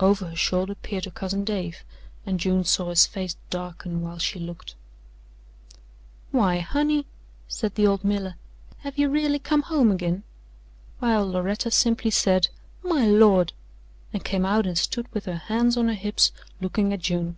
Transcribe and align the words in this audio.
Over 0.00 0.30
her 0.30 0.34
shoulder 0.34 0.74
peered 0.74 1.04
her 1.04 1.12
cousin 1.12 1.44
Dave, 1.44 1.84
and 2.26 2.40
June 2.40 2.64
saw 2.64 2.90
his 2.90 3.06
face 3.06 3.36
darken 3.48 4.00
while 4.00 4.18
she 4.18 4.40
looked. 4.40 4.74
"Why, 6.32 6.58
Honey," 6.58 7.06
said 7.46 7.76
the 7.76 7.86
old 7.86 8.02
miller, 8.02 8.34
"have 8.78 8.98
ye 8.98 9.06
really 9.06 9.38
come 9.38 9.62
home 9.62 9.92
agin?" 9.92 10.24
While 10.98 11.30
Loretta 11.30 11.70
simply 11.70 12.10
said: 12.10 12.48
"My 12.82 13.06
Lord!" 13.06 13.52
and 14.12 14.24
came 14.24 14.44
out 14.44 14.66
and 14.66 14.76
stood 14.76 15.06
with 15.14 15.26
her 15.26 15.36
hands 15.36 15.76
on 15.76 15.86
her 15.86 15.94
hips 15.94 16.32
looking 16.60 16.92
at 16.92 16.98
June. 16.98 17.36